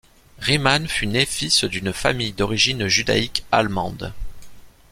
Riesman 0.39 0.87
fut 0.87 1.05
né 1.05 1.27
fils 1.27 1.63
d'une 1.63 1.93
famille 1.93 2.33
d'origine 2.33 2.87
judaïque-allemande. 2.87 4.15